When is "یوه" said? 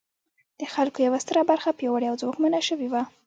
1.07-1.19